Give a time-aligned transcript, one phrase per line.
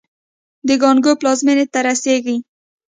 [0.67, 2.37] د کانګو پلازمېنې ته رسېږي.